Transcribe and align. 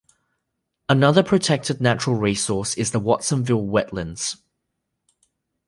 Another 0.89 1.21
protected 1.21 1.79
natural 1.79 2.15
resource 2.15 2.73
is 2.73 2.89
the 2.89 2.99
Watsonville 2.99 3.67
wetlands. 3.67 4.35